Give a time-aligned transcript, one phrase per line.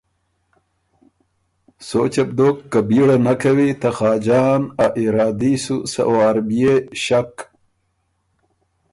[1.87, 6.73] سوچه بو دوک که بیړه نک کوی ته خاجان ا ارادي سُو سۀ وار بيې
[7.03, 7.33] ݭک